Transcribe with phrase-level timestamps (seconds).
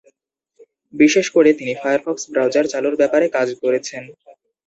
[0.93, 4.03] বিশেষ করে তিনি ফায়ারফক্স ব্রাউজার চালুর ব্যাপারে কাজ করেছেন।